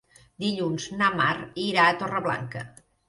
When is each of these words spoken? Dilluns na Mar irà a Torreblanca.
Dilluns 0.45 0.87
na 1.01 1.09
Mar 1.19 1.35
irà 1.65 1.85
a 1.91 1.95
Torreblanca. 2.01 2.65